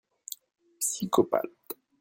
[0.79, 1.53] Psychopathe